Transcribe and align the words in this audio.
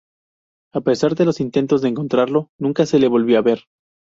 A 0.73 0.81
pesar 0.81 1.13
de 1.13 1.25
los 1.25 1.39
intentos 1.39 1.83
de 1.83 1.89
encontrarlo, 1.89 2.49
nunca 2.57 2.87
se 2.87 2.97
le 2.97 3.07
volvió 3.07 3.37
a 3.37 3.43
ver. 3.43 3.65